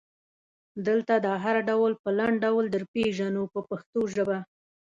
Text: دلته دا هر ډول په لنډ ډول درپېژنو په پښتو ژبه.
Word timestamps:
دلته 0.87 1.13
دا 1.25 1.33
هر 1.43 1.55
ډول 1.69 1.91
په 2.01 2.09
لنډ 2.17 2.35
ډول 2.45 2.65
درپېژنو 2.75 3.43
په 3.53 3.59
پښتو 3.69 3.99
ژبه. 4.13 4.37